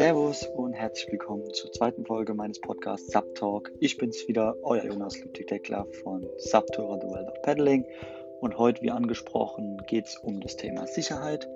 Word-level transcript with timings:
Servus 0.00 0.48
und 0.56 0.72
herzlich 0.72 1.12
willkommen 1.12 1.52
zur 1.52 1.70
zweiten 1.72 2.06
Folge 2.06 2.32
meines 2.32 2.58
Podcasts 2.58 3.12
Subtalk. 3.12 3.70
Ich 3.80 3.98
bin's 3.98 4.26
wieder, 4.26 4.56
euer 4.62 4.86
Jonas 4.86 5.20
Ludwig 5.20 5.48
Deckler 5.48 5.86
von 6.02 6.26
Subtourer 6.38 6.98
The 7.02 7.06
World 7.06 7.28
of 7.28 7.42
Paddling. 7.42 7.84
Und 8.40 8.56
heute, 8.56 8.80
wie 8.80 8.90
angesprochen, 8.90 9.76
geht 9.88 10.06
es 10.06 10.16
um 10.16 10.40
das 10.40 10.56
Thema 10.56 10.86
Sicherheit. 10.86 11.46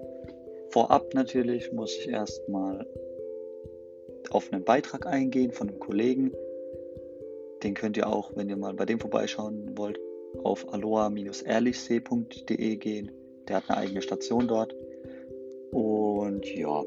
Vorab 0.69 1.15
natürlich 1.15 1.73
muss 1.73 1.97
ich 1.97 2.11
erstmal 2.11 2.87
auf 4.29 4.53
einen 4.53 4.63
Beitrag 4.63 5.07
eingehen 5.07 5.53
von 5.53 5.71
einem 5.71 5.79
Kollegen. 5.79 6.31
Den 7.63 7.73
könnt 7.73 7.97
ihr 7.97 8.09
auch, 8.09 8.37
wenn 8.37 8.51
ihr 8.51 8.59
mal 8.59 8.75
bei 8.75 8.85
dem 8.85 9.01
vorbeischauen 9.01 9.79
wollt, 9.79 9.99
auf 10.43 10.71
aloha-ehrlichsee.de 10.71 12.77
gehen. 12.77 13.11
Der 13.49 13.57
hat 13.57 13.71
eine 13.71 13.79
eigene 13.79 14.03
Station 14.03 14.49
dort. 14.49 14.77
Und 15.71 16.45
ja, 16.55 16.85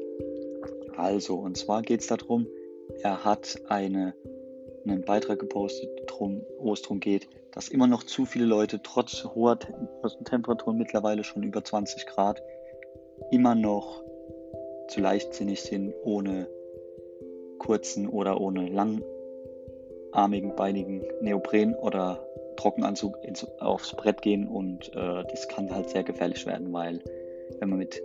also, 0.98 1.36
und 1.36 1.56
zwar 1.56 1.82
geht 1.82 2.00
es 2.00 2.08
darum, 2.08 2.46
er 3.02 3.24
hat 3.24 3.60
eine, 3.68 4.14
einen 4.84 5.02
Beitrag 5.02 5.38
gepostet, 5.38 5.88
drum, 6.06 6.44
wo 6.58 6.72
es 6.72 6.82
darum 6.82 7.00
geht, 7.00 7.28
dass 7.52 7.68
immer 7.68 7.86
noch 7.86 8.02
zu 8.02 8.24
viele 8.24 8.44
Leute 8.44 8.80
trotz 8.82 9.24
hoher 9.24 9.58
Temperaturen, 10.24 10.76
mittlerweile 10.76 11.24
schon 11.24 11.42
über 11.42 11.62
20 11.62 12.06
Grad, 12.06 12.42
immer 13.30 13.54
noch 13.54 14.02
zu 14.88 15.00
leichtsinnig 15.00 15.62
sind, 15.62 15.94
ohne 16.02 16.48
kurzen 17.58 18.08
oder 18.08 18.40
ohne 18.40 18.68
langarmigen, 18.68 20.56
beinigen 20.56 21.04
Neopren 21.20 21.74
oder 21.74 22.26
Trockenanzug 22.56 23.18
ins, 23.22 23.46
aufs 23.60 23.94
Brett 23.94 24.22
gehen. 24.22 24.48
Und 24.48 24.88
äh, 24.94 25.24
das 25.30 25.48
kann 25.48 25.72
halt 25.74 25.90
sehr 25.90 26.02
gefährlich 26.02 26.46
werden, 26.46 26.72
weil 26.72 27.02
wenn 27.60 27.68
man 27.68 27.78
mit 27.78 28.02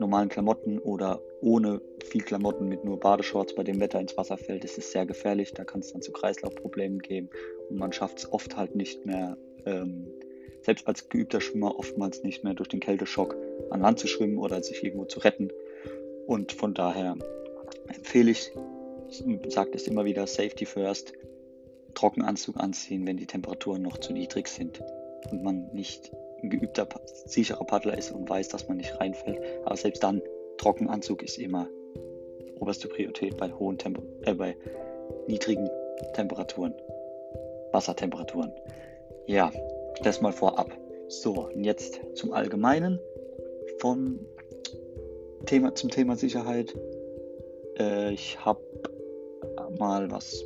normalen 0.00 0.28
Klamotten 0.28 0.78
oder 0.78 1.20
ohne 1.40 1.80
viel 2.04 2.22
Klamotten 2.22 2.68
mit 2.68 2.84
nur 2.84 2.98
Badeshorts 2.98 3.54
bei 3.54 3.62
dem 3.62 3.78
Wetter 3.80 4.00
ins 4.00 4.16
Wasser 4.16 4.36
fällt, 4.36 4.64
ist 4.64 4.78
es 4.78 4.90
sehr 4.90 5.06
gefährlich. 5.06 5.52
Da 5.52 5.64
kann 5.64 5.80
es 5.80 5.92
dann 5.92 6.02
zu 6.02 6.10
Kreislaufproblemen 6.10 6.98
geben 6.98 7.30
und 7.68 7.78
man 7.78 7.92
schafft 7.92 8.18
es 8.18 8.32
oft 8.32 8.56
halt 8.56 8.74
nicht 8.74 9.06
mehr, 9.06 9.36
ähm, 9.66 10.08
selbst 10.62 10.86
als 10.86 11.08
geübter 11.08 11.40
Schwimmer 11.40 11.78
oftmals 11.78 12.22
nicht 12.22 12.44
mehr 12.44 12.54
durch 12.54 12.68
den 12.68 12.80
Kälteschock 12.80 13.36
an 13.70 13.80
Land 13.80 13.98
zu 13.98 14.08
schwimmen 14.08 14.38
oder 14.38 14.62
sich 14.62 14.82
irgendwo 14.82 15.04
zu 15.04 15.20
retten. 15.20 15.50
Und 16.26 16.52
von 16.52 16.74
daher 16.74 17.16
empfehle 17.88 18.30
ich, 18.30 18.52
sagt 19.48 19.74
es 19.74 19.86
immer 19.86 20.04
wieder, 20.04 20.26
Safety 20.26 20.66
First, 20.66 21.12
Trockenanzug 21.94 22.56
anziehen, 22.56 23.06
wenn 23.06 23.16
die 23.16 23.26
Temperaturen 23.26 23.82
noch 23.82 23.98
zu 23.98 24.12
niedrig 24.12 24.48
sind 24.48 24.80
und 25.30 25.42
man 25.42 25.70
nicht 25.72 26.12
ein 26.42 26.50
geübter, 26.50 26.88
sicherer 27.26 27.64
Paddler 27.64 27.96
ist 27.96 28.12
und 28.12 28.28
weiß, 28.28 28.48
dass 28.48 28.68
man 28.68 28.78
nicht 28.78 28.98
reinfällt. 29.00 29.40
Aber 29.64 29.76
selbst 29.76 30.02
dann, 30.02 30.22
Trockenanzug 30.58 31.22
ist 31.22 31.38
immer 31.38 31.68
oberste 32.58 32.88
Priorität 32.88 33.36
bei 33.36 33.50
hohen 33.50 33.78
Tempo 33.78 34.02
äh, 34.22 34.34
bei 34.34 34.56
niedrigen 35.26 35.68
Temperaturen, 36.14 36.74
Wassertemperaturen. 37.72 38.52
Ja, 39.26 39.50
das 40.02 40.20
mal 40.20 40.32
vorab. 40.32 40.70
So, 41.08 41.48
und 41.48 41.64
jetzt 41.64 42.00
zum 42.14 42.32
Allgemeinen 42.32 43.00
von 43.78 44.20
Thema, 45.46 45.74
zum 45.74 45.90
Thema 45.90 46.16
Sicherheit. 46.16 46.74
Äh, 47.78 48.12
ich 48.12 48.38
habe 48.44 48.60
mal 49.78 50.10
was 50.10 50.44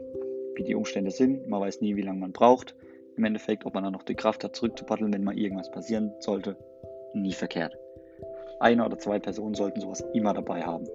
wie 0.55 0.63
die 0.63 0.75
Umstände 0.75 1.11
sind, 1.11 1.47
man 1.47 1.61
weiß 1.61 1.81
nie, 1.81 1.95
wie 1.95 2.01
lange 2.01 2.19
man 2.19 2.31
braucht. 2.31 2.75
Im 3.17 3.23
Endeffekt, 3.23 3.65
ob 3.65 3.73
man 3.73 3.83
dann 3.83 3.93
noch 3.93 4.03
die 4.03 4.15
Kraft 4.15 4.43
hat, 4.43 4.55
zurückzupaddeln, 4.55 5.13
wenn 5.13 5.23
mal 5.23 5.37
irgendwas 5.37 5.71
passieren 5.71 6.13
sollte, 6.19 6.57
nie 7.13 7.31
verkehrt. 7.31 7.77
Eine 8.59 8.85
oder 8.85 8.97
zwei 8.97 9.19
Personen 9.19 9.53
sollten 9.53 9.79
sowas 9.79 10.03
immer 10.13 10.33
dabei 10.33 10.63
haben. 10.63 10.85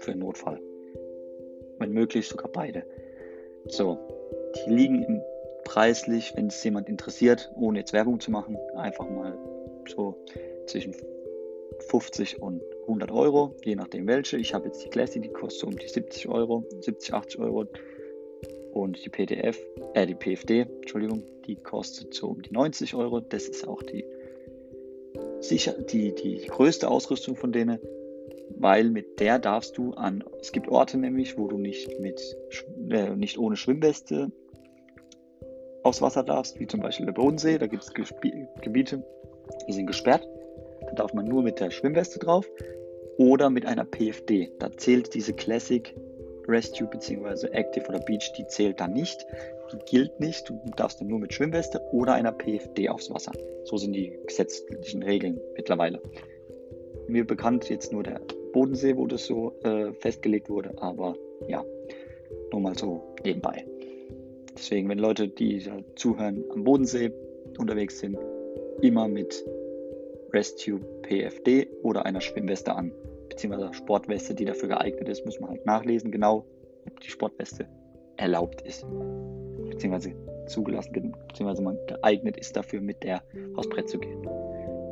Für 0.00 0.12
einen 0.12 0.20
Notfall. 0.20 0.60
Wenn 1.78 1.92
möglich 1.92 2.28
sogar 2.28 2.50
beide. 2.50 2.84
So, 3.66 3.98
die 4.54 4.70
liegen 4.70 5.22
preislich, 5.64 6.32
wenn 6.36 6.46
es 6.48 6.62
jemand 6.62 6.88
interessiert, 6.88 7.50
ohne 7.56 7.80
jetzt 7.80 7.92
Werbung 7.92 8.20
zu 8.20 8.30
machen, 8.30 8.56
einfach 8.76 9.08
mal 9.08 9.36
so 9.88 10.16
zwischen 10.66 10.94
50 11.88 12.40
und 12.40 12.62
100 12.82 13.10
Euro, 13.10 13.56
je 13.64 13.74
nachdem 13.74 14.06
welche. 14.06 14.36
Ich 14.36 14.54
habe 14.54 14.66
jetzt 14.66 14.84
die 14.84 14.88
Classic, 14.88 15.22
die 15.22 15.28
kostet 15.28 15.60
so 15.60 15.66
um 15.68 15.76
die 15.76 15.88
70 15.88 16.28
Euro, 16.28 16.64
70, 16.80 17.14
80 17.14 17.40
Euro. 17.40 17.66
Und 18.72 19.04
die 19.04 19.08
PDF, 19.08 19.58
äh, 19.94 20.06
die 20.06 20.14
PFD, 20.14 20.66
Entschuldigung, 20.80 21.22
die 21.46 21.56
kostet 21.56 22.12
so 22.12 22.28
um 22.28 22.42
die 22.42 22.52
90 22.52 22.94
Euro. 22.94 23.20
Das 23.20 23.48
ist 23.48 23.66
auch 23.66 23.82
die 23.82 24.04
sicher 25.44 25.72
die, 25.72 26.14
die 26.14 26.46
größte 26.46 26.88
Ausrüstung 26.88 27.36
von 27.36 27.52
denen, 27.52 27.78
weil 28.56 28.90
mit 28.90 29.20
der 29.20 29.38
darfst 29.38 29.76
du 29.76 29.92
an, 29.92 30.24
es 30.40 30.52
gibt 30.52 30.68
Orte 30.68 30.98
nämlich, 30.98 31.38
wo 31.38 31.48
du 31.48 31.58
nicht 31.58 32.00
mit, 32.00 32.20
äh, 32.90 33.14
nicht 33.14 33.38
ohne 33.38 33.56
Schwimmweste 33.56 34.32
aufs 35.82 36.00
Wasser 36.00 36.22
darfst, 36.22 36.58
wie 36.58 36.66
zum 36.66 36.80
Beispiel 36.80 37.06
der 37.06 37.12
Bodensee. 37.12 37.58
Da 37.58 37.66
gibt 37.66 37.82
es 37.82 37.92
Gebiete, 37.92 39.04
die 39.68 39.72
sind 39.72 39.86
gesperrt. 39.86 40.26
Da 40.80 40.92
darf 40.92 41.14
man 41.14 41.26
nur 41.26 41.42
mit 41.42 41.60
der 41.60 41.70
Schwimmweste 41.70 42.18
drauf 42.18 42.48
oder 43.16 43.50
mit 43.50 43.66
einer 43.66 43.84
PFD. 43.84 44.50
Da 44.58 44.70
zählt 44.76 45.14
diese 45.14 45.32
Classic 45.32 45.94
Rescue 46.46 46.86
bzw. 46.86 47.48
Active 47.48 47.88
oder 47.88 48.00
Beach, 48.00 48.32
die 48.36 48.46
zählt 48.46 48.80
da 48.80 48.88
nicht. 48.88 49.24
Die 49.72 49.78
gilt 49.90 50.20
nicht. 50.20 50.48
Du 50.48 50.60
darfst 50.76 51.00
dann 51.00 51.08
nur 51.08 51.18
mit 51.18 51.32
Schwimmweste 51.32 51.80
oder 51.92 52.14
einer 52.14 52.32
PFD 52.32 52.88
aufs 52.88 53.10
Wasser. 53.10 53.32
So 53.64 53.76
sind 53.76 53.94
die 53.94 54.18
gesetzlichen 54.26 55.02
Regeln 55.02 55.40
mittlerweile. 55.56 56.00
Mir 57.08 57.26
bekannt 57.26 57.68
jetzt 57.70 57.92
nur 57.92 58.02
der 58.02 58.20
Bodensee, 58.52 58.96
wo 58.96 59.06
das 59.06 59.26
so 59.26 59.52
äh, 59.62 59.92
festgelegt 59.94 60.48
wurde, 60.48 60.72
aber 60.76 61.16
ja, 61.48 61.64
nur 62.52 62.60
mal 62.60 62.76
so 62.76 63.14
nebenbei. 63.24 63.64
Deswegen, 64.56 64.88
wenn 64.88 64.98
Leute, 64.98 65.28
die 65.28 65.66
zuhören, 65.96 66.44
am 66.50 66.64
Bodensee 66.64 67.10
unterwegs 67.58 67.98
sind, 67.98 68.16
immer 68.80 69.08
mit 69.08 69.44
Rescue 70.32 70.80
PFD 71.02 71.68
oder 71.82 72.04
einer 72.06 72.20
Schwimmweste 72.20 72.74
an, 72.74 72.92
beziehungsweise 73.28 73.72
Sportweste, 73.74 74.34
die 74.34 74.44
dafür 74.44 74.68
geeignet 74.68 75.08
ist, 75.08 75.24
muss 75.24 75.40
man 75.40 75.50
halt 75.50 75.66
nachlesen, 75.66 76.10
genau, 76.10 76.44
ob 76.86 77.00
die 77.00 77.10
Sportweste 77.10 77.68
erlaubt 78.16 78.60
ist, 78.62 78.84
beziehungsweise 79.70 80.14
zugelassen, 80.46 81.14
beziehungsweise 81.28 81.62
man 81.62 81.78
geeignet 81.86 82.36
ist 82.36 82.56
dafür, 82.56 82.80
mit 82.80 83.02
der 83.02 83.22
aufs 83.54 83.68
Brett 83.68 83.88
zu 83.88 83.98
gehen. 83.98 84.26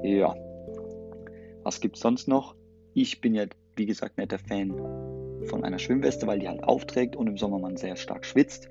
Ja. 0.02 0.34
Was 1.62 1.80
gibt 1.80 1.96
es 1.96 2.02
sonst 2.02 2.28
noch? 2.28 2.56
Ich 2.94 3.20
bin 3.20 3.34
ja, 3.34 3.44
wie 3.76 3.86
gesagt, 3.86 4.18
nicht 4.18 4.32
der 4.32 4.38
Fan 4.38 4.70
von 5.46 5.64
einer 5.64 5.78
Schwimmweste, 5.78 6.26
weil 6.26 6.38
die 6.38 6.48
halt 6.48 6.64
aufträgt 6.64 7.16
und 7.16 7.26
im 7.26 7.36
Sommer 7.36 7.58
man 7.58 7.76
sehr 7.76 7.96
stark 7.96 8.24
schwitzt, 8.24 8.68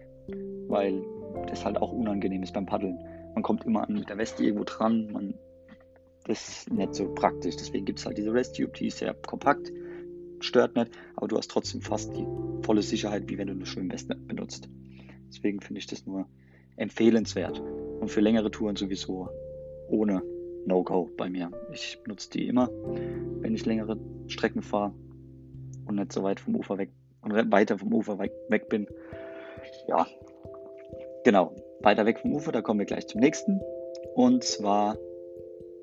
weil 0.67 1.03
das 1.47 1.65
halt 1.65 1.77
auch 1.77 1.91
unangenehm 1.91 2.43
ist 2.43 2.53
beim 2.53 2.65
Paddeln. 2.65 2.99
Man 3.33 3.43
kommt 3.43 3.65
immer 3.65 3.87
an 3.87 3.93
mit 3.93 4.09
der 4.09 4.17
Weste 4.17 4.43
irgendwo 4.43 4.63
dran, 4.63 5.11
man, 5.11 5.33
das 6.25 6.47
ist 6.47 6.71
nicht 6.71 6.95
so 6.95 7.13
praktisch. 7.13 7.55
Deswegen 7.55 7.85
gibt 7.85 7.99
es 7.99 8.05
halt 8.05 8.17
diese 8.17 8.33
Resttube, 8.33 8.71
die 8.77 8.87
ist 8.87 8.99
sehr 8.99 9.13
kompakt, 9.13 9.71
stört 10.39 10.75
nicht, 10.75 10.91
aber 11.15 11.27
du 11.27 11.37
hast 11.37 11.49
trotzdem 11.49 11.81
fast 11.81 12.15
die 12.15 12.25
volle 12.63 12.81
Sicherheit, 12.81 13.29
wie 13.29 13.37
wenn 13.37 13.47
du 13.47 13.53
eine 13.53 13.65
Schwimmweste 13.65 14.15
benutzt. 14.15 14.69
Deswegen 15.29 15.61
finde 15.61 15.79
ich 15.79 15.87
das 15.87 16.05
nur 16.05 16.27
empfehlenswert 16.75 17.59
und 17.99 18.09
für 18.09 18.21
längere 18.21 18.51
Touren 18.51 18.75
sowieso 18.75 19.29
ohne 19.87 20.21
No-Go 20.65 21.09
bei 21.17 21.29
mir. 21.29 21.51
Ich 21.71 21.99
benutze 22.03 22.29
die 22.31 22.47
immer, 22.47 22.69
wenn 23.39 23.55
ich 23.55 23.65
längere 23.65 23.97
Strecken 24.27 24.61
fahre 24.61 24.93
und 25.85 25.95
nicht 25.95 26.11
so 26.11 26.23
weit 26.23 26.39
vom 26.39 26.55
Ufer 26.55 26.77
weg 26.77 26.91
und 27.21 27.33
weiter 27.51 27.77
vom 27.77 27.93
Ufer 27.93 28.19
weg, 28.19 28.31
weg 28.49 28.69
bin. 28.69 28.87
Ja, 29.87 30.05
genau, 31.23 31.55
weiter 31.83 32.05
weg 32.05 32.19
vom 32.19 32.33
Ufer, 32.33 32.51
da 32.51 32.61
kommen 32.61 32.79
wir 32.79 32.85
gleich 32.85 33.07
zum 33.07 33.21
nächsten. 33.21 33.61
Und 34.15 34.43
zwar, 34.43 34.97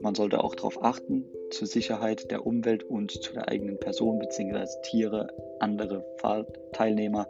man 0.01 0.15
sollte 0.15 0.43
auch 0.43 0.55
darauf 0.55 0.83
achten, 0.83 1.27
zur 1.51 1.67
Sicherheit 1.67 2.31
der 2.31 2.47
Umwelt 2.47 2.85
und 2.85 3.11
zu 3.11 3.33
der 3.33 3.49
eigenen 3.49 3.79
Person 3.79 4.19
bzw. 4.19 4.67
Tiere, 4.83 5.29
andere 5.61 6.05
Fahrteilnehmer, 6.19 7.29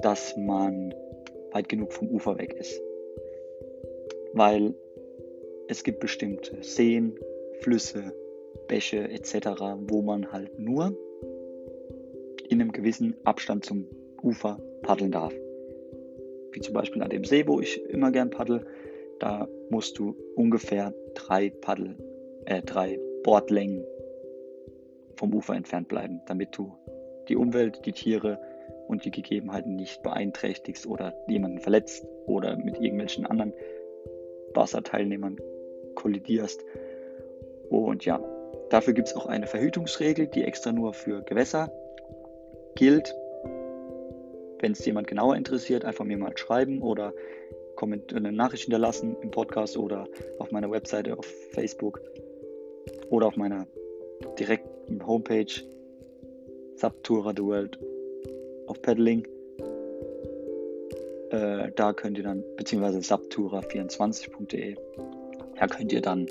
dass 0.00 0.36
man 0.36 0.94
weit 1.52 1.68
genug 1.68 1.92
vom 1.92 2.08
Ufer 2.08 2.38
weg 2.38 2.54
ist. 2.54 2.80
Weil 4.32 4.74
es 5.68 5.84
gibt 5.84 6.00
bestimmte 6.00 6.62
Seen, 6.62 7.18
Flüsse, 7.60 8.12
Bäche 8.66 9.08
etc., 9.08 9.48
wo 9.86 10.02
man 10.02 10.32
halt 10.32 10.58
nur 10.58 10.96
in 12.48 12.60
einem 12.60 12.72
gewissen 12.72 13.16
Abstand 13.24 13.64
zum 13.64 13.86
Ufer 14.22 14.58
paddeln 14.82 15.12
darf. 15.12 15.32
Wie 16.54 16.60
zum 16.60 16.72
Beispiel 16.72 17.02
an 17.02 17.10
dem 17.10 17.24
See, 17.24 17.46
wo 17.46 17.60
ich 17.60 17.84
immer 17.90 18.12
gern 18.12 18.30
paddel, 18.30 18.64
da 19.18 19.48
musst 19.70 19.98
du 19.98 20.16
ungefähr 20.36 20.94
drei 21.14 21.50
Paddel, 21.50 21.96
äh, 22.46 22.62
drei 22.62 22.98
Bordlängen 23.24 23.84
vom 25.16 25.34
Ufer 25.34 25.54
entfernt 25.54 25.88
bleiben, 25.88 26.20
damit 26.26 26.56
du 26.56 26.72
die 27.28 27.36
Umwelt, 27.36 27.84
die 27.86 27.92
Tiere 27.92 28.38
und 28.86 29.04
die 29.04 29.10
Gegebenheiten 29.10 29.74
nicht 29.76 30.02
beeinträchtigst 30.02 30.86
oder 30.86 31.14
jemanden 31.26 31.58
verletzt 31.58 32.06
oder 32.26 32.56
mit 32.56 32.80
irgendwelchen 32.80 33.26
anderen 33.26 33.52
Wasserteilnehmern 34.54 35.38
kollidierst. 35.96 36.64
Und 37.68 38.04
ja, 38.04 38.20
dafür 38.70 38.92
gibt 38.92 39.08
es 39.08 39.16
auch 39.16 39.26
eine 39.26 39.46
Verhütungsregel, 39.46 40.28
die 40.28 40.44
extra 40.44 40.70
nur 40.70 40.92
für 40.92 41.22
Gewässer 41.22 41.72
gilt. 42.76 43.16
Wenn 44.64 44.72
es 44.72 44.82
jemand 44.86 45.08
genauer 45.08 45.36
interessiert, 45.36 45.84
einfach 45.84 46.06
mir 46.06 46.16
mal 46.16 46.34
schreiben 46.38 46.80
oder 46.80 47.12
eine 48.14 48.32
Nachricht 48.32 48.62
hinterlassen 48.62 49.14
im 49.20 49.30
Podcast 49.30 49.76
oder 49.76 50.08
auf 50.38 50.52
meiner 50.52 50.70
Webseite 50.70 51.18
auf 51.18 51.26
Facebook 51.50 52.00
oder 53.10 53.26
auf 53.26 53.36
meiner 53.36 53.66
direkten 54.38 55.06
Homepage 55.06 55.52
Subtoura 56.76 57.34
the 57.36 57.42
World 57.42 57.78
of 58.66 58.80
Paddling. 58.80 59.28
Äh, 61.28 61.70
da 61.76 61.92
könnt 61.92 62.16
ihr 62.16 62.24
dann, 62.24 62.42
beziehungsweise 62.56 63.00
subtura24.de, 63.00 64.76
da 65.60 65.66
könnt 65.66 65.92
ihr 65.92 66.00
dann, 66.00 66.26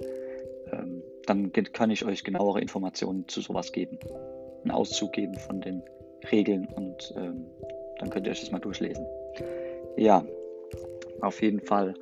ähm, 0.71 1.03
dann 1.27 1.51
kann 1.51 1.91
ich 1.91 2.03
euch 2.03 2.23
genauere 2.23 2.61
Informationen 2.61 3.27
zu 3.27 3.41
sowas 3.41 3.71
geben. 3.71 3.99
Einen 4.63 4.71
Auszug 4.71 5.11
geben 5.11 5.35
von 5.35 5.61
den 5.61 5.83
Regeln 6.31 6.67
und 6.75 7.13
ähm, 7.15 7.45
dann 8.03 8.09
könnt 8.09 8.27
ihr 8.27 8.31
euch 8.31 8.41
das 8.41 8.51
mal 8.51 8.59
durchlesen. 8.59 9.05
Ja, 9.95 10.25
auf 11.21 11.41
jeden 11.41 11.61
Fall 11.61 11.93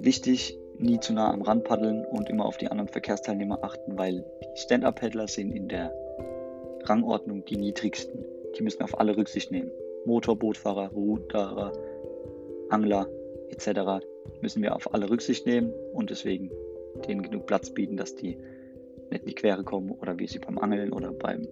wichtig, 0.00 0.58
nie 0.78 0.98
zu 0.98 1.12
nah 1.12 1.32
am 1.32 1.42
Rand 1.42 1.62
paddeln 1.62 2.04
und 2.06 2.28
immer 2.28 2.44
auf 2.44 2.56
die 2.56 2.68
anderen 2.68 2.88
Verkehrsteilnehmer 2.88 3.62
achten, 3.62 3.96
weil 3.96 4.24
Stand-Up-Paddler 4.56 5.28
sind 5.28 5.52
in 5.52 5.68
der 5.68 5.94
Rangordnung 6.84 7.44
die 7.44 7.56
niedrigsten. 7.56 8.24
Die 8.58 8.64
müssen 8.64 8.82
auf 8.82 8.98
alle 8.98 9.16
Rücksicht 9.16 9.52
nehmen. 9.52 9.70
Motorbootfahrer, 10.06 10.88
Ruderer, 10.88 11.72
Angler 12.70 13.06
etc. 13.50 14.04
müssen 14.40 14.62
wir 14.62 14.74
auf 14.74 14.92
alle 14.92 15.08
Rücksicht 15.08 15.46
nehmen 15.46 15.72
und 15.92 16.10
deswegen 16.10 16.50
denen 17.06 17.22
genug 17.22 17.46
Platz 17.46 17.70
bieten, 17.70 17.96
dass 17.96 18.16
die 18.16 18.38
nicht 19.10 19.22
in 19.22 19.28
die 19.28 19.34
Quere 19.34 19.62
kommen 19.62 19.92
oder 19.92 20.18
wie 20.18 20.26
sie 20.26 20.40
beim 20.40 20.58
Angeln 20.58 20.92
oder 20.92 21.12
beim 21.12 21.46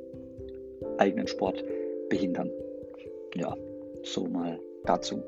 eigenen 0.97 1.29
Sport 1.29 1.63
behindern. 2.09 2.51
Ja, 3.35 3.57
so 4.03 4.27
mal 4.27 4.59
dazu. 4.85 5.23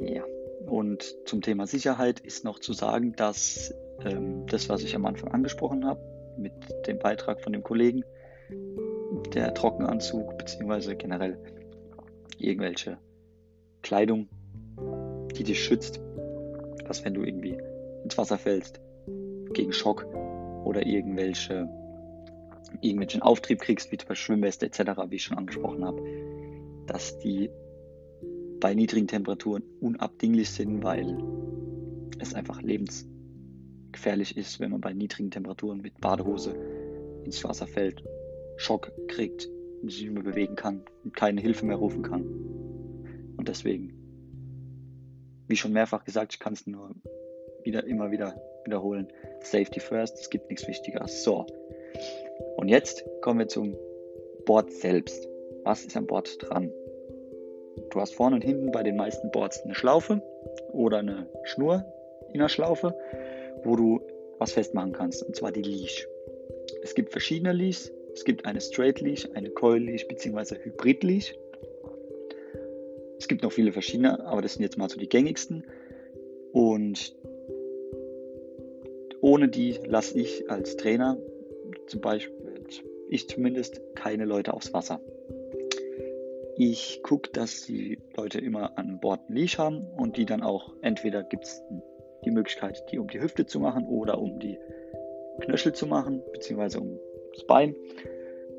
Ja, 0.00 0.24
und 0.66 1.16
zum 1.26 1.42
Thema 1.42 1.66
Sicherheit 1.66 2.20
ist 2.20 2.44
noch 2.44 2.58
zu 2.58 2.72
sagen, 2.72 3.14
dass 3.16 3.74
ähm, 4.04 4.46
das, 4.46 4.68
was 4.68 4.82
ich 4.82 4.94
am 4.94 5.06
Anfang 5.06 5.32
angesprochen 5.32 5.86
habe, 5.86 6.00
mit 6.36 6.52
dem 6.86 6.98
Beitrag 6.98 7.40
von 7.40 7.52
dem 7.52 7.62
Kollegen, 7.62 8.04
der 9.34 9.54
Trockenanzug 9.54 10.36
bzw. 10.38 10.94
generell 10.94 11.38
irgendwelche 12.38 12.98
Kleidung, 13.82 14.28
die 15.36 15.44
dich 15.44 15.62
schützt, 15.62 16.00
dass 16.86 17.04
wenn 17.04 17.14
du 17.14 17.22
irgendwie 17.22 17.56
ins 18.04 18.18
Wasser 18.18 18.38
fällst, 18.38 18.80
gegen 19.52 19.72
Schock 19.72 20.06
oder 20.64 20.84
irgendwelche, 20.84 21.68
irgendwelchen 22.80 23.22
Auftrieb 23.22 23.60
kriegst, 23.60 23.92
wie 23.92 23.96
zum 23.96 24.08
Beispiel 24.08 24.24
Schwimmweste 24.24 24.66
etc., 24.66 24.80
wie 25.08 25.16
ich 25.16 25.24
schon 25.24 25.38
angesprochen 25.38 25.84
habe, 25.84 26.02
dass 26.86 27.18
die 27.18 27.50
bei 28.60 28.74
niedrigen 28.74 29.06
Temperaturen 29.06 29.62
unabdinglich 29.80 30.50
sind, 30.50 30.82
weil 30.82 31.18
es 32.18 32.34
einfach 32.34 32.62
lebensgefährlich 32.62 34.36
ist, 34.36 34.60
wenn 34.60 34.70
man 34.70 34.80
bei 34.80 34.92
niedrigen 34.92 35.30
Temperaturen 35.30 35.80
mit 35.80 36.00
Badehose 36.00 36.54
ins 37.24 37.42
Wasser 37.44 37.66
fällt, 37.66 38.02
Schock 38.56 38.90
kriegt, 39.08 39.48
sich 39.82 40.02
nicht 40.02 40.12
mehr 40.12 40.22
bewegen 40.22 40.56
kann 40.56 40.82
und 41.04 41.14
keine 41.14 41.40
Hilfe 41.40 41.66
mehr 41.66 41.76
rufen 41.76 42.02
kann. 42.02 42.24
Und 43.36 43.48
deswegen, 43.48 43.92
wie 45.48 45.56
schon 45.56 45.72
mehrfach 45.72 46.04
gesagt, 46.04 46.34
ich 46.34 46.40
kann 46.40 46.54
es 46.54 46.66
nur 46.66 46.94
wieder, 47.62 47.84
immer 47.84 48.10
wieder 48.10 48.40
wiederholen. 48.64 49.08
Safety 49.40 49.80
first, 49.80 50.18
es 50.18 50.30
gibt 50.30 50.48
nichts 50.50 50.66
Wichtigeres. 50.66 51.22
So. 51.22 51.46
Und 52.56 52.68
jetzt 52.68 53.04
kommen 53.20 53.38
wir 53.38 53.48
zum 53.48 53.76
Board 54.44 54.72
selbst. 54.72 55.28
Was 55.64 55.84
ist 55.84 55.96
am 55.96 56.06
Board 56.06 56.36
dran? 56.40 56.72
Du 57.90 58.00
hast 58.00 58.14
vorne 58.14 58.36
und 58.36 58.44
hinten 58.44 58.70
bei 58.72 58.82
den 58.82 58.96
meisten 58.96 59.30
Boards 59.30 59.62
eine 59.62 59.74
Schlaufe 59.74 60.22
oder 60.72 60.98
eine 60.98 61.28
Schnur 61.44 61.84
in 62.32 62.40
der 62.40 62.48
Schlaufe, 62.48 62.94
wo 63.64 63.76
du 63.76 64.00
was 64.38 64.52
festmachen 64.52 64.92
kannst, 64.92 65.22
und 65.22 65.34
zwar 65.34 65.52
die 65.52 65.62
Leash. 65.62 66.06
Es 66.82 66.94
gibt 66.94 67.12
verschiedene 67.12 67.52
Leash. 67.52 67.90
Es 68.14 68.24
gibt 68.24 68.46
eine 68.46 68.60
Straight 68.60 69.00
Leash, 69.00 69.28
eine 69.34 69.50
Coil 69.50 69.78
Leash 69.82 70.06
bzw. 70.08 70.56
Hybrid 70.62 71.04
Leash. 71.04 71.34
Es 73.18 73.28
gibt 73.28 73.42
noch 73.42 73.52
viele 73.52 73.72
verschiedene, 73.72 74.24
aber 74.26 74.42
das 74.42 74.54
sind 74.54 74.62
jetzt 74.62 74.78
mal 74.78 74.88
so 74.88 74.98
die 74.98 75.08
gängigsten. 75.08 75.64
Und 76.52 77.14
ohne 79.20 79.48
die 79.48 79.78
lasse 79.86 80.18
ich 80.18 80.50
als 80.50 80.76
Trainer, 80.76 81.18
zum 81.86 82.00
Beispiel 82.00 82.64
ich 83.08 83.28
zumindest, 83.28 83.80
keine 83.94 84.24
Leute 84.24 84.52
aufs 84.52 84.72
Wasser. 84.72 85.00
Ich 86.56 87.02
gucke, 87.02 87.30
dass 87.30 87.66
die 87.66 87.98
Leute 88.16 88.38
immer 88.38 88.78
an 88.78 88.98
Bord 89.00 89.28
ein 89.28 89.34
Leash 89.34 89.58
haben 89.58 89.86
und 89.96 90.16
die 90.16 90.24
dann 90.24 90.42
auch, 90.42 90.72
entweder 90.80 91.22
gibt 91.22 91.44
es 91.44 91.62
die 92.24 92.30
Möglichkeit, 92.30 92.82
die 92.90 92.98
um 92.98 93.08
die 93.08 93.20
Hüfte 93.20 93.46
zu 93.46 93.60
machen 93.60 93.86
oder 93.86 94.18
um 94.18 94.38
die 94.40 94.58
Knöchel 95.40 95.74
zu 95.74 95.86
machen, 95.86 96.22
beziehungsweise 96.32 96.80
um 96.80 96.98
das 97.34 97.44
Bein. 97.46 97.76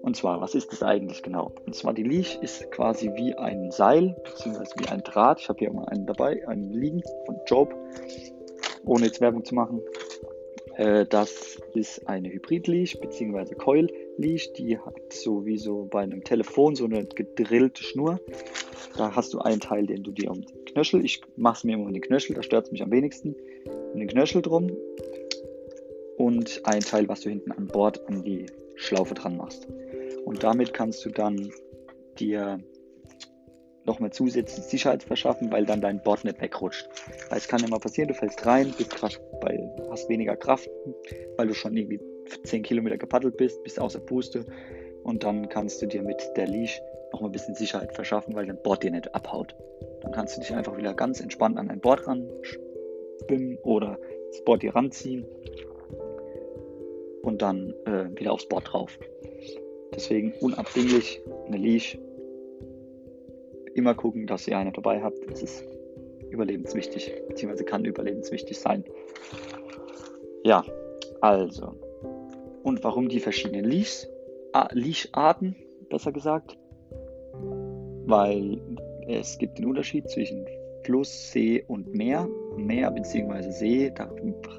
Und 0.01 0.15
zwar, 0.15 0.39
was 0.39 0.53
ist 0.53 0.71
das 0.71 0.83
eigentlich 0.83 1.23
genau? 1.23 1.51
Und 1.65 1.75
zwar 1.75 1.93
die 1.93 2.03
Leash 2.03 2.37
ist 2.41 2.71
quasi 2.71 3.11
wie 3.15 3.35
ein 3.35 3.71
Seil, 3.71 4.15
beziehungsweise 4.23 4.75
wie 4.77 4.87
ein 4.87 5.01
Draht. 5.01 5.41
Ich 5.41 5.49
habe 5.49 5.59
hier 5.59 5.73
mal 5.73 5.85
einen 5.85 6.05
dabei, 6.05 6.47
einen 6.47 6.71
liegen 6.71 7.01
von 7.25 7.39
Job, 7.47 7.75
ohne 8.85 9.05
jetzt 9.05 9.19
Werbung 9.19 9.43
zu 9.43 9.55
machen. 9.55 9.81
Äh, 10.77 11.05
das 11.07 11.59
ist 11.73 12.07
eine 12.07 12.29
Hybrid-Leash, 12.31 12.99
beziehungsweise 12.99 13.55
Coil 13.55 13.87
Leash, 14.17 14.53
die 14.53 14.77
hat 14.77 15.11
so 15.11 15.45
wie 15.45 15.57
so 15.57 15.85
bei 15.85 16.01
einem 16.01 16.23
Telefon 16.23 16.75
so 16.75 16.85
eine 16.85 17.05
gedrillte 17.05 17.83
Schnur. 17.83 18.19
Da 18.95 19.15
hast 19.15 19.33
du 19.33 19.39
einen 19.39 19.59
Teil, 19.59 19.87
den 19.87 20.03
du 20.03 20.11
dir 20.11 20.29
um 20.31 20.41
den 20.41 20.65
Knöchel, 20.65 21.03
ich 21.03 21.21
mache 21.35 21.57
es 21.57 21.63
mir 21.63 21.73
immer 21.73 21.85
um 21.85 21.93
den 21.93 22.01
Knöchel, 22.01 22.35
da 22.35 22.43
stört 22.43 22.67
es 22.67 22.71
mich 22.71 22.83
am 22.83 22.91
wenigsten, 22.91 23.35
um 23.93 23.99
den 23.99 24.07
Knöchel 24.07 24.41
drum. 24.41 24.71
Und 26.17 26.61
ein 26.63 26.81
Teil, 26.81 27.07
was 27.07 27.21
du 27.21 27.29
hinten 27.29 27.51
an 27.51 27.67
Bord 27.67 28.07
an 28.07 28.23
die 28.23 28.45
Schlaufe 28.75 29.13
dran 29.13 29.37
machst. 29.37 29.67
Und 30.25 30.43
damit 30.43 30.73
kannst 30.73 31.05
du 31.05 31.09
dann 31.09 31.51
dir 32.19 32.59
nochmal 33.87 34.11
zusätzlich 34.11 34.65
Sicherheit 34.65 35.01
verschaffen, 35.01 35.51
weil 35.51 35.65
dann 35.65 35.81
dein 35.81 36.01
Board 36.03 36.25
nicht 36.25 36.39
wegrutscht. 36.41 36.87
Weil 37.29 37.37
es 37.37 37.47
kann 37.47 37.63
immer 37.63 37.79
passieren, 37.79 38.09
du 38.09 38.13
fällst 38.13 38.45
rein, 38.45 38.73
bist 38.77 38.91
krass, 38.91 39.19
weil 39.41 39.73
hast 39.89 40.09
weniger 40.09 40.35
Kraft, 40.35 40.69
weil 41.37 41.47
du 41.47 41.53
schon 41.53 41.75
irgendwie 41.75 41.99
10 42.43 42.63
Kilometer 42.63 42.97
gepaddelt 42.97 43.37
bist, 43.37 43.63
bist 43.63 43.79
außer 43.79 43.99
Puste 43.99 44.45
und 45.03 45.23
dann 45.23 45.47
kannst 45.49 45.81
du 45.81 45.87
dir 45.87 46.03
mit 46.03 46.21
der 46.35 46.47
Leash 46.47 46.81
nochmal 47.13 47.29
ein 47.29 47.31
bisschen 47.31 47.55
Sicherheit 47.55 47.95
verschaffen, 47.95 48.35
weil 48.35 48.45
dein 48.45 48.61
Board 48.61 48.83
dir 48.83 48.91
nicht 48.91 49.15
abhaut. 49.15 49.55
Dann 50.01 50.11
kannst 50.11 50.35
du 50.35 50.41
dich 50.41 50.53
einfach 50.53 50.77
wieder 50.77 50.93
ganz 50.93 51.21
entspannt 51.21 51.57
an 51.57 51.69
dein 51.69 51.79
Board 51.79 52.05
ran 52.05 52.29
schwimmen 52.41 53.57
oder 53.63 53.97
das 54.31 54.43
Board 54.43 54.61
dir 54.61 54.75
ranziehen 54.75 55.25
und 57.21 57.41
dann 57.41 57.73
äh, 57.85 58.05
wieder 58.19 58.33
aufs 58.33 58.47
Board 58.47 58.71
drauf. 58.71 58.99
Deswegen 59.95 60.33
unabdinglich 60.41 61.21
eine 61.47 61.57
Leash 61.57 61.97
immer 63.77 63.93
gucken, 63.93 64.27
dass 64.27 64.47
ihr 64.47 64.57
eine 64.57 64.71
dabei 64.71 65.01
habt. 65.01 65.17
Das 65.29 65.41
ist 65.41 65.63
überlebenswichtig, 66.29 67.11
beziehungsweise 67.27 67.63
kann 67.63 67.85
überlebenswichtig 67.85 68.59
sein. 68.59 68.83
Ja, 70.43 70.63
also. 71.21 71.75
Und 72.63 72.83
warum 72.83 73.07
die 73.09 73.19
verschiedenen 73.19 73.65
Leash, 73.65 74.07
Leash-Arten, 74.71 75.55
besser 75.89 76.11
gesagt? 76.11 76.57
Weil 78.05 78.59
es 79.07 79.37
gibt 79.37 79.57
den 79.57 79.65
Unterschied 79.65 80.09
zwischen 80.09 80.45
Fluss, 80.83 81.31
See 81.31 81.63
und 81.67 81.93
Meer. 81.93 82.27
Meer 82.55 82.91
bzw. 82.91 83.51
See, 83.51 83.91
da 83.95 84.09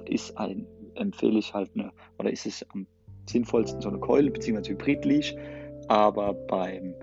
ist 0.07 0.37
ein, 0.39 0.67
empfehle 0.95 1.39
ich 1.39 1.53
halt 1.53 1.71
eine, 1.75 1.91
oder 2.19 2.31
ist 2.31 2.47
es 2.47 2.65
am 2.71 2.87
sinnvollsten 3.27 3.81
so 3.81 3.89
eine 3.89 3.99
Keule 3.99 4.31
bzw. 4.31 4.71
Hybrid-Leash. 4.71 5.35
Aber 5.89 6.35
beim 6.35 6.95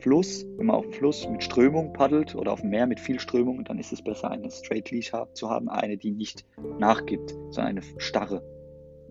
Fluss, 0.00 0.46
wenn 0.56 0.66
man 0.66 0.76
auf 0.76 0.84
dem 0.84 0.92
Fluss 0.92 1.28
mit 1.28 1.44
Strömung 1.44 1.92
paddelt 1.92 2.34
oder 2.34 2.52
auf 2.52 2.62
dem 2.62 2.70
Meer 2.70 2.86
mit 2.86 3.00
viel 3.00 3.20
Strömung, 3.20 3.64
dann 3.64 3.78
ist 3.78 3.92
es 3.92 4.02
besser, 4.02 4.30
eine 4.30 4.50
Straight 4.50 4.90
Leash 4.90 5.12
zu 5.34 5.50
haben, 5.50 5.68
eine, 5.68 5.96
die 5.96 6.10
nicht 6.10 6.44
nachgibt, 6.78 7.30
sondern 7.50 7.66
eine 7.66 7.82
starre, 7.98 8.42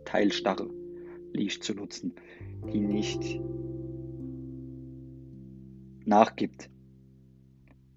teilstarre 0.06 0.70
Leash 1.34 1.60
zu 1.60 1.74
nutzen, 1.76 2.16
die 2.74 2.80
nicht 2.80 3.40
nachgibt, 6.06 6.70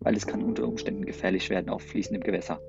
weil 0.01 0.17
es 0.17 0.27
kann 0.27 0.43
unter 0.43 0.69
Umständen 0.69 1.07
gefährlich 1.07 1.49
werden 1.49 1.71
auf 1.71 1.83
fließendem 1.83 2.23
Gewässer, 2.23 2.61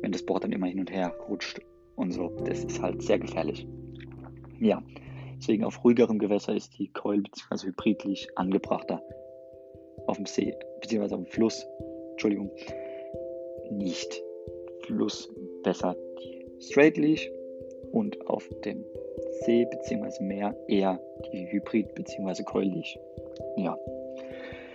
wenn 0.00 0.12
das 0.12 0.24
Board 0.24 0.44
dann 0.44 0.52
immer 0.52 0.66
hin 0.66 0.80
und 0.80 0.92
her 0.92 1.12
rutscht 1.28 1.60
und 1.96 2.12
so. 2.12 2.28
Das 2.44 2.62
ist 2.62 2.80
halt 2.80 3.02
sehr 3.02 3.18
gefährlich. 3.18 3.66
Ja, 4.60 4.82
deswegen 5.38 5.64
auf 5.64 5.82
ruhigerem 5.82 6.18
Gewässer 6.18 6.54
ist 6.54 6.78
die 6.78 6.88
Coil 6.88 7.22
bzw. 7.22 7.68
Hybrid 7.68 8.04
Leash 8.04 8.28
angebrachter 8.36 9.02
auf 10.06 10.16
dem 10.16 10.26
See, 10.26 10.54
beziehungsweise 10.80 11.14
auf 11.16 11.22
dem 11.22 11.26
Fluss, 11.26 11.66
Entschuldigung, 12.12 12.50
nicht 13.70 14.22
Fluss, 14.86 15.28
besser 15.62 15.96
die 16.20 16.46
Straight 16.60 16.96
Leash 16.96 17.30
und 17.92 18.26
auf 18.28 18.48
dem 18.64 18.84
See 19.44 19.64
bzw. 19.64 20.22
Meer 20.22 20.56
eher 20.68 21.00
die 21.32 21.50
Hybrid 21.50 21.94
bzw. 21.94 22.42
Coil 22.44 22.68
Leash. 22.68 22.98
Ja, 23.56 23.78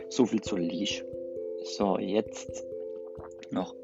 so 0.09 0.25
viel 0.25 0.41
zur 0.41 0.59
Leash. 0.59 1.03
So, 1.63 1.97
jetzt 1.97 2.65
noch 3.51 3.75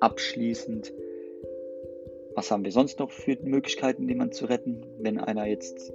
abschließend, 0.00 0.92
was 2.34 2.50
haben 2.50 2.64
wir 2.64 2.72
sonst 2.72 2.98
noch 3.00 3.10
für 3.10 3.36
Möglichkeiten, 3.42 4.08
jemanden 4.08 4.32
zu 4.32 4.46
retten, 4.46 4.86
wenn 4.98 5.18
einer 5.18 5.46
jetzt 5.46 5.92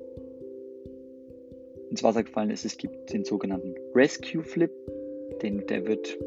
ins 1.94 2.02
Wasser 2.02 2.24
gefallen 2.24 2.50
ist. 2.50 2.66
Es 2.66 2.76
gibt 2.76 3.14
den 3.14 3.24
sogenannten 3.24 3.76
Rescue 3.94 4.42
Flip. 4.42 4.72
Den, 5.44 5.68
der 5.68 5.86
wird, 5.86 6.18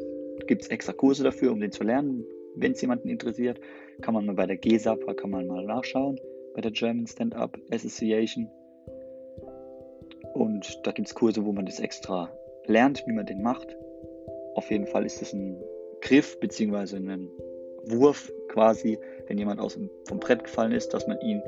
gibt 0.47 0.63
es 0.63 0.69
extra 0.69 0.93
Kurse 0.93 1.25
dafür, 1.25 1.51
um 1.51 1.59
den 1.59 1.73
zu 1.73 1.83
lernen. 1.83 2.25
Wenn 2.55 2.71
es 2.71 2.81
jemanden 2.81 3.09
interessiert, 3.09 3.61
kann 4.01 4.15
man 4.15 4.27
mal 4.27 4.37
bei 4.37 4.47
der 4.47 4.59
GESAPA 4.59 5.15
kann 5.15 5.31
man 5.31 5.49
mal 5.49 5.65
nachschauen, 5.65 6.21
bei 6.55 6.61
der 6.61 6.71
German 6.71 7.09
Stand-Up 7.09 7.59
Association. 7.73 8.49
Und 10.35 10.81
da 10.85 10.93
gibt 10.93 11.09
es 11.09 11.15
Kurse, 11.17 11.45
wo 11.45 11.51
man 11.51 11.67
das 11.67 11.81
extra 11.81 12.31
lernt, 12.67 13.03
wie 13.09 13.13
man 13.13 13.27
den 13.27 13.43
macht. 13.43 13.77
Auf 14.55 14.71
jeden 14.71 14.87
Fall 14.87 15.05
ist 15.05 15.21
es 15.21 15.33
ein 15.33 15.61
Griff 16.01 16.39
bzw. 16.39 16.97
ein 16.97 17.29
Wurf 17.87 18.33
quasi, 18.49 19.01
wenn 19.27 19.37
jemand 19.37 19.59
aus 19.59 19.75
dem, 19.75 19.91
vom 20.07 20.21
Brett 20.21 20.45
gefallen 20.45 20.71
ist, 20.71 20.95
dass 20.95 21.09
man 21.09 21.21
ihn 21.21 21.43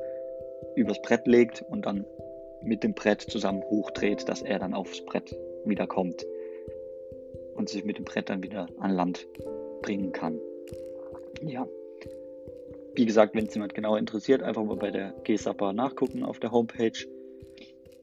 übers 0.74 1.00
Brett 1.02 1.24
legt 1.28 1.62
und 1.70 1.86
dann 1.86 2.04
mit 2.62 2.82
dem 2.82 2.94
Brett 2.94 3.22
zusammen 3.22 3.62
hochdreht, 3.64 4.28
dass 4.28 4.42
er 4.42 4.58
dann 4.58 4.74
aufs 4.74 5.04
Brett 5.04 5.36
wieder 5.64 5.86
kommt 5.86 6.26
und 7.54 7.68
sich 7.68 7.84
mit 7.84 7.98
dem 7.98 8.04
Brett 8.04 8.30
dann 8.30 8.42
wieder 8.42 8.68
an 8.78 8.92
Land 8.92 9.26
bringen 9.82 10.12
kann. 10.12 10.40
Ja. 11.42 11.66
Wie 12.94 13.06
gesagt, 13.06 13.34
wenn 13.34 13.46
es 13.46 13.54
jemand 13.54 13.74
genauer 13.74 13.98
interessiert, 13.98 14.42
einfach 14.42 14.64
mal 14.64 14.76
bei 14.76 14.90
der 14.90 15.14
GSAPA 15.24 15.72
nachgucken 15.72 16.24
auf 16.24 16.40
der 16.40 16.50
Homepage 16.50 17.06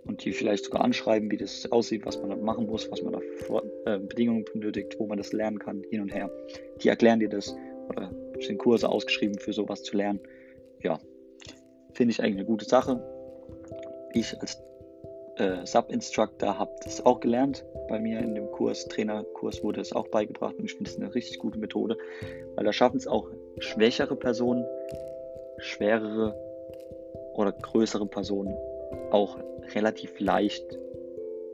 und 0.06 0.24
die 0.24 0.32
vielleicht 0.32 0.66
sogar 0.66 0.82
anschreiben, 0.82 1.30
wie 1.32 1.38
das 1.38 1.70
aussieht, 1.72 2.06
was 2.06 2.18
man 2.20 2.30
da 2.30 2.36
machen 2.38 2.68
muss, 2.68 2.90
was 2.92 3.02
man 3.02 3.14
da 3.14 3.20
für 3.20 3.64
äh, 3.86 4.00
Bedingungen 4.00 4.46
benötigt, 4.54 4.98
wo 5.00 5.08
man 5.08 5.18
das 5.18 5.34
lernen 5.34 5.60
kann, 5.60 5.84
hin 5.90 6.02
und 6.02 6.14
her. 6.14 6.30
Die 6.82 6.88
erklären 6.88 7.20
dir 7.20 7.30
das 7.30 7.56
oder 7.90 8.12
sind 8.40 8.58
Kurse 8.58 8.88
ausgeschrieben 8.88 9.38
für 9.40 9.54
sowas 9.54 9.84
zu 9.84 9.98
lernen. 9.98 10.20
Ja, 10.82 11.00
finde 11.94 12.12
ich 12.12 12.22
eigentlich 12.22 12.38
eine 12.38 12.46
gute 12.46 12.66
Sache 12.66 13.04
ich 14.16 14.40
als 14.40 14.62
äh, 15.38 15.66
Sub-Instructor 15.66 16.58
habe 16.58 16.72
das 16.84 17.06
auch 17.06 17.20
gelernt. 17.20 17.66
Bei 17.88 18.00
mir 18.00 18.20
in 18.20 18.36
dem 18.36 18.50
Kurs, 18.52 18.88
Trainerkurs 18.88 19.64
wurde 19.64 19.82
es 19.82 19.94
auch 19.94 20.08
beigebracht 20.08 20.56
und 20.58 20.66
ich 20.66 20.74
finde 20.74 20.90
es 20.90 20.98
eine 20.98 21.14
richtig 21.14 21.40
gute 21.40 21.60
Methode, 21.60 21.98
weil 22.56 22.66
da 22.66 22.74
schaffen 22.74 22.98
es 22.98 23.08
auch 23.08 23.30
schwächere 23.60 24.16
Personen, 24.16 24.66
schwerere 25.60 26.34
oder 27.36 27.52
größere 27.52 28.06
Personen 28.08 28.56
auch 29.12 29.38
relativ 29.74 30.20
leicht 30.20 30.66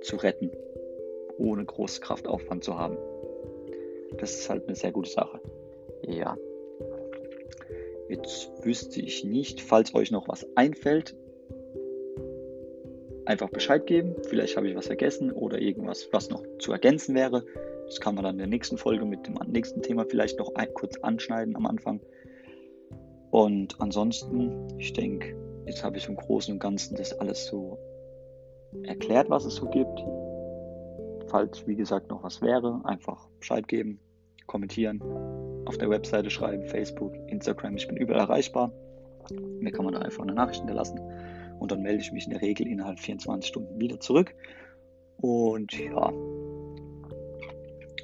zu 0.01 0.15
retten, 0.17 0.51
ohne 1.37 1.65
großen 1.65 2.03
Kraftaufwand 2.03 2.63
zu 2.63 2.77
haben. 2.77 2.97
Das 4.17 4.33
ist 4.35 4.49
halt 4.49 4.67
eine 4.67 4.75
sehr 4.75 4.91
gute 4.91 5.09
Sache. 5.09 5.39
Ja. 6.07 6.37
Jetzt 8.09 8.51
wüsste 8.63 8.99
ich 8.99 9.23
nicht, 9.23 9.61
falls 9.61 9.95
euch 9.95 10.11
noch 10.11 10.27
was 10.27 10.45
einfällt, 10.55 11.15
einfach 13.31 13.49
Bescheid 13.49 13.87
geben. 13.87 14.15
Vielleicht 14.23 14.57
habe 14.57 14.67
ich 14.67 14.75
was 14.75 14.87
vergessen 14.87 15.31
oder 15.31 15.59
irgendwas, 15.59 16.09
was 16.11 16.29
noch 16.29 16.43
zu 16.59 16.73
ergänzen 16.73 17.15
wäre. 17.15 17.45
Das 17.85 17.99
kann 17.99 18.15
man 18.15 18.23
dann 18.25 18.35
in 18.35 18.39
der 18.39 18.47
nächsten 18.47 18.77
Folge 18.77 19.05
mit 19.05 19.25
dem 19.25 19.35
nächsten 19.47 19.81
Thema 19.81 20.05
vielleicht 20.05 20.37
noch 20.37 20.53
ein, 20.55 20.73
kurz 20.73 20.97
anschneiden 20.99 21.55
am 21.55 21.65
Anfang. 21.65 22.01
Und 23.31 23.79
ansonsten, 23.79 24.67
ich 24.77 24.91
denke, 24.93 25.35
jetzt 25.65 25.83
habe 25.83 25.97
ich 25.97 26.07
im 26.07 26.17
Großen 26.17 26.53
und 26.53 26.59
Ganzen 26.59 26.95
das 26.95 27.13
alles 27.13 27.45
so 27.45 27.79
erklärt, 28.83 29.29
was 29.29 29.45
es 29.45 29.55
so 29.55 29.65
gibt. 29.67 29.99
Falls, 31.27 31.65
wie 31.65 31.75
gesagt, 31.75 32.09
noch 32.09 32.23
was 32.23 32.41
wäre, 32.41 32.81
einfach 32.83 33.29
Bescheid 33.39 33.67
geben, 33.67 34.01
kommentieren, 34.47 35.01
auf 35.65 35.77
der 35.77 35.89
Webseite 35.89 36.29
schreiben, 36.29 36.65
Facebook, 36.65 37.13
Instagram, 37.27 37.77
ich 37.77 37.87
bin 37.87 37.95
überall 37.95 38.21
erreichbar. 38.21 38.73
Mir 39.59 39.71
kann 39.71 39.85
man 39.85 39.93
da 39.93 40.01
einfach 40.01 40.23
eine 40.23 40.33
Nachricht 40.33 40.59
hinterlassen 40.59 40.99
und 41.61 41.71
dann 41.71 41.83
melde 41.83 42.01
ich 42.01 42.11
mich 42.11 42.25
in 42.25 42.31
der 42.31 42.41
Regel 42.41 42.67
innerhalb 42.67 42.99
24 42.99 43.47
Stunden 43.47 43.79
wieder 43.79 43.99
zurück. 43.99 44.33
Und 45.17 45.71
ja, 45.77 46.11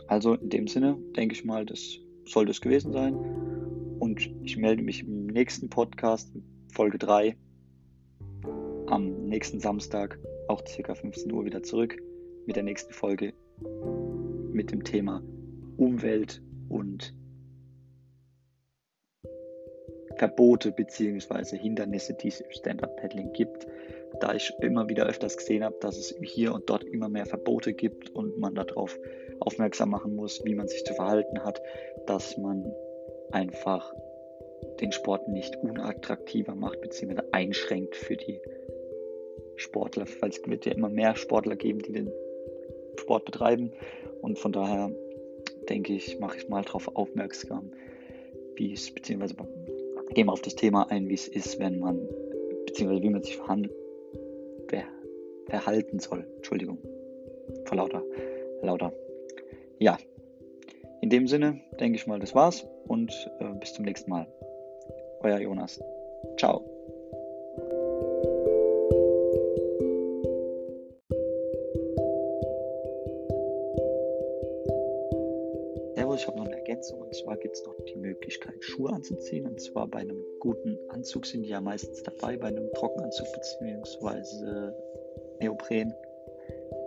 also 0.07 0.35
in 0.35 0.49
dem 0.49 0.67
Sinne 0.67 0.95
denke 1.15 1.33
ich 1.33 1.43
mal, 1.43 1.65
das 1.65 1.97
soll 2.25 2.45
das 2.45 2.61
gewesen 2.61 2.93
sein. 2.93 3.15
Und 3.97 4.29
ich 4.43 4.57
melde 4.57 4.83
mich 4.83 5.01
im 5.01 5.25
nächsten 5.25 5.71
Podcast, 5.71 6.31
Folge 6.71 6.99
3, 6.99 7.35
am 8.85 9.25
nächsten 9.25 9.59
Samstag, 9.59 10.19
auch 10.49 10.63
circa 10.67 10.93
15 10.93 11.31
Uhr 11.31 11.43
wieder 11.43 11.63
zurück 11.63 11.97
mit 12.45 12.55
der 12.55 12.63
nächsten 12.63 12.93
Folge 12.93 13.33
mit 14.51 14.71
dem 14.71 14.83
Thema 14.83 15.23
Umwelt 15.77 16.43
und 16.69 17.15
Verbote 20.17 20.71
bzw. 20.71 21.57
Hindernisse, 21.57 22.13
die 22.13 22.29
es 22.29 22.41
im 22.41 22.51
Stand-Up-Paddling 22.51 23.33
gibt, 23.33 23.67
da 24.19 24.33
ich 24.33 24.53
immer 24.61 24.89
wieder 24.89 25.05
öfters 25.05 25.37
gesehen 25.37 25.63
habe, 25.63 25.75
dass 25.81 25.97
es 25.97 26.15
hier 26.21 26.53
und 26.53 26.69
dort 26.69 26.83
immer 26.83 27.09
mehr 27.09 27.25
Verbote 27.25 27.73
gibt 27.73 28.09
und 28.15 28.37
man 28.37 28.55
darauf 28.55 28.97
aufmerksam 29.39 29.89
machen 29.89 30.15
muss, 30.15 30.43
wie 30.43 30.55
man 30.55 30.67
sich 30.67 30.83
zu 30.85 30.93
verhalten 30.93 31.43
hat, 31.43 31.61
dass 32.07 32.37
man 32.37 32.71
einfach 33.31 33.93
den 34.79 34.91
Sport 34.91 35.27
nicht 35.27 35.55
unattraktiver 35.57 36.55
macht 36.55 36.81
bzw. 36.81 37.21
einschränkt 37.31 37.95
für 37.95 38.15
die 38.15 38.39
Sportler, 39.55 40.05
weil 40.19 40.29
es 40.29 40.41
wird 40.45 40.65
ja 40.65 40.73
immer 40.73 40.89
mehr 40.89 41.15
Sportler 41.15 41.55
geben, 41.55 41.79
die 41.79 41.91
den 41.91 42.11
Sport 42.99 43.25
betreiben 43.25 43.71
und 44.21 44.39
von 44.39 44.51
daher 44.51 44.91
denke 45.69 45.93
ich, 45.93 46.19
mache 46.19 46.37
ich 46.37 46.49
mal 46.49 46.63
darauf 46.63 46.95
aufmerksam, 46.95 47.71
wie 48.55 48.73
es 48.73 48.91
beziehungsweise 48.93 49.35
gehen 50.17 50.25
wir 50.25 50.33
auf 50.33 50.41
das 50.41 50.55
Thema 50.55 50.89
ein, 50.89 51.07
wie 51.09 51.13
es 51.13 51.27
ist, 51.27 51.59
wenn 51.59 51.77
man, 51.77 51.99
beziehungsweise 52.65 53.03
wie 53.03 53.09
man 53.11 53.21
sich 53.21 53.37
verhalten 53.37 53.69
soll. 55.99 56.25
Entschuldigung, 56.37 56.79
vor 57.65 57.77
lauter 57.77 58.01
lauter. 58.63 58.91
Ja, 59.77 59.99
in 61.01 61.11
dem 61.11 61.27
Sinne 61.27 61.61
denke 61.79 61.97
ich 61.97 62.07
mal, 62.07 62.19
das 62.19 62.33
war's 62.33 62.65
und 62.87 63.11
äh, 63.39 63.53
bis 63.59 63.73
zum 63.73 63.85
nächsten 63.85 64.09
Mal. 64.09 64.25
Euer 65.21 65.37
Jonas. 65.37 65.79
Ciao. 66.37 66.76
Ich 76.17 76.27
habe 76.27 76.37
noch 76.37 76.45
eine 76.45 76.57
Ergänzung 76.57 77.01
und 77.01 77.15
zwar 77.15 77.37
gibt 77.37 77.55
es 77.55 77.63
noch 77.63 77.75
die 77.87 77.95
Möglichkeit, 77.95 78.55
Schuhe 78.63 78.91
anzuziehen. 78.91 79.45
Und 79.45 79.61
zwar 79.61 79.87
bei 79.87 79.99
einem 79.99 80.23
guten 80.39 80.77
Anzug 80.89 81.25
sind 81.25 81.43
die 81.43 81.49
ja 81.49 81.61
meistens 81.61 82.03
dabei, 82.03 82.37
bei 82.37 82.47
einem 82.47 82.71
Trockenanzug 82.73 83.27
bzw. 83.31 84.71
Neopren. 85.39 85.93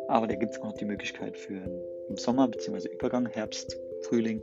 Aber 0.08 0.26
da 0.26 0.34
gibt 0.34 0.52
es 0.52 0.58
auch 0.60 0.64
noch 0.64 0.76
die 0.76 0.84
Möglichkeit 0.84 1.36
für 1.36 1.62
im 2.08 2.16
Sommer 2.16 2.48
bzw. 2.48 2.88
Übergang, 2.88 3.26
Herbst, 3.26 3.78
Frühling, 4.02 4.42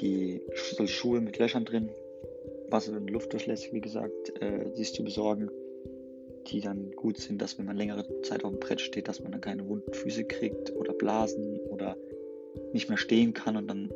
die 0.00 0.40
Schuhe 0.54 1.20
mit 1.20 1.38
Löchern 1.38 1.64
drin, 1.64 1.90
Wasser- 2.68 2.96
und 2.96 3.10
luftdurchlässig, 3.10 3.72
wie 3.74 3.82
gesagt, 3.82 4.42
äh, 4.42 4.72
sich 4.72 4.94
zu 4.94 5.04
besorgen, 5.04 5.50
die 6.48 6.60
dann 6.60 6.90
gut 6.92 7.18
sind, 7.18 7.40
dass 7.42 7.58
wenn 7.58 7.66
man 7.66 7.76
längere 7.76 8.04
Zeit 8.22 8.44
auf 8.44 8.50
dem 8.50 8.60
Brett 8.60 8.80
steht, 8.80 9.08
dass 9.08 9.20
man 9.20 9.32
dann 9.32 9.42
keine 9.42 9.68
wunden 9.68 9.92
Füße 9.92 10.24
kriegt 10.24 10.74
oder 10.74 10.94
Blasen 10.94 11.60
oder 11.68 11.96
nicht 12.72 12.88
mehr 12.88 12.98
stehen 12.98 13.34
kann 13.34 13.56
und 13.56 13.68
dann 13.68 13.90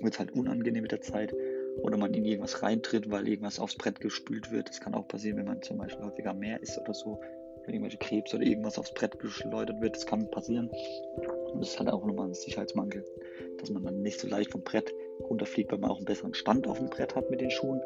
wird 0.00 0.14
es 0.14 0.18
halt 0.18 0.32
unangenehm 0.32 0.82
mit 0.82 0.92
der 0.92 1.00
Zeit 1.00 1.34
oder 1.82 1.96
man 1.96 2.14
in 2.14 2.24
irgendwas 2.24 2.62
reintritt, 2.62 3.10
weil 3.10 3.28
irgendwas 3.28 3.58
aufs 3.58 3.76
Brett 3.76 4.00
gespült 4.00 4.50
wird. 4.50 4.68
Das 4.68 4.80
kann 4.80 4.94
auch 4.94 5.06
passieren, 5.08 5.38
wenn 5.38 5.46
man 5.46 5.62
zum 5.62 5.78
Beispiel 5.78 6.04
häufiger 6.04 6.34
mehr 6.34 6.60
isst 6.62 6.78
oder 6.78 6.94
so, 6.94 7.20
wenn 7.64 7.74
irgendwelche 7.74 7.98
Krebs 7.98 8.34
oder 8.34 8.44
irgendwas 8.44 8.78
aufs 8.78 8.94
Brett 8.94 9.18
geschleudert 9.18 9.80
wird. 9.80 9.96
Das 9.96 10.06
kann 10.06 10.30
passieren. 10.30 10.70
Und 11.52 11.60
das 11.60 11.70
ist 11.70 11.78
halt 11.78 11.90
auch 11.90 12.04
nochmal 12.04 12.28
ein 12.28 12.34
Sicherheitsmangel, 12.34 13.04
dass 13.58 13.70
man 13.70 13.84
dann 13.84 14.02
nicht 14.02 14.20
so 14.20 14.28
leicht 14.28 14.52
vom 14.52 14.62
Brett 14.62 14.92
runterfliegt, 15.20 15.70
weil 15.72 15.78
man 15.78 15.90
auch 15.90 15.96
einen 15.96 16.06
besseren 16.06 16.34
Stand 16.34 16.66
auf 16.66 16.78
dem 16.78 16.90
Brett 16.90 17.14
hat 17.14 17.30
mit 17.30 17.40
den 17.40 17.50
Schuhen. 17.50 17.80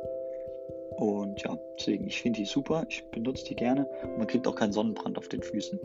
Und 0.96 1.42
ja, 1.42 1.58
deswegen, 1.78 2.06
ich 2.06 2.22
finde 2.22 2.40
die 2.40 2.46
super, 2.46 2.86
ich 2.88 3.04
benutze 3.10 3.44
die 3.46 3.56
gerne 3.56 3.86
und 4.02 4.18
man 4.18 4.26
kriegt 4.28 4.46
auch 4.46 4.54
keinen 4.54 4.72
Sonnenbrand 4.72 5.18
auf 5.18 5.28
den 5.28 5.42
Füßen, 5.42 5.78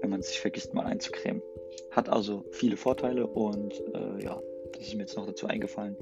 wenn 0.00 0.10
man 0.10 0.22
sich 0.22 0.40
vergisst, 0.40 0.72
mal 0.72 0.86
einzucremen. 0.86 1.42
Hat 1.90 2.08
also 2.08 2.44
viele 2.52 2.76
Vorteile 2.76 3.26
und 3.26 3.74
äh, 3.94 4.22
ja, 4.24 4.40
das 4.72 4.86
ist 4.86 4.94
mir 4.94 5.00
jetzt 5.00 5.16
noch 5.16 5.26
dazu 5.26 5.46
eingefallen. 5.46 5.96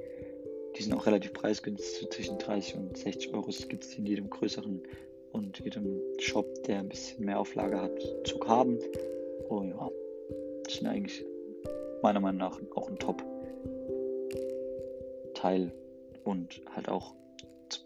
Die 0.77 0.83
sind 0.83 0.93
auch 0.95 1.07
relativ 1.07 1.33
preisgünstig, 1.33 2.11
zwischen 2.11 2.39
30 2.39 2.77
und 2.77 2.97
60 2.97 3.35
Euro. 3.35 3.47
Das 3.47 3.69
gibt 3.69 3.85
es 3.85 3.95
in 3.95 4.07
jedem 4.07 4.31
größeren 4.31 4.83
und 5.33 5.59
jedem 5.61 6.01
Shop, 6.19 6.47
der 6.65 6.79
ein 6.81 6.89
bisschen 6.89 7.25
mehr 7.25 7.41
Auflage 7.41 7.81
hat, 7.81 7.99
zu 8.25 8.39
haben. 8.47 8.79
Und 9.49 9.71
ja, 9.71 9.91
das 10.65 10.75
sind 10.75 10.87
eigentlich 10.87 11.25
meiner 12.03 12.21
Meinung 12.21 12.39
nach 12.39 12.61
auch 12.75 12.89
ein 12.89 12.99
Top-Teil 12.99 13.33
und 16.25 16.61
halt 16.75 16.89
auch 16.89 17.15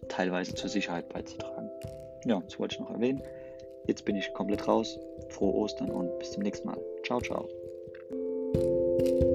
teilweise 0.08 0.54
zur 0.54 0.68
Sicherheit 0.68 1.08
beizutragen. 1.08 1.70
Ja, 2.24 2.40
das 2.40 2.58
wollte 2.58 2.74
ich 2.74 2.80
noch 2.80 2.90
erwähnen. 2.90 3.22
Jetzt 3.86 4.04
bin 4.04 4.16
ich 4.16 4.32
komplett 4.32 4.68
raus. 4.68 4.98
Frohe 5.30 5.54
Ostern 5.54 5.90
und 5.90 6.18
bis 6.18 6.32
zum 6.32 6.42
nächsten 6.42 6.66
Mal. 6.68 6.78
Ciao, 7.04 7.20
ciao. 7.20 7.48
thank 8.54 8.64
you 8.64 9.31